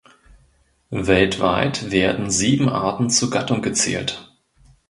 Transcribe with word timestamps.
Weltweit 0.89 1.91
werden 1.91 2.31
sieben 2.31 2.69
Arten 2.69 3.11
zur 3.11 3.29
Gattung 3.29 3.61
gezählt. 3.61 4.33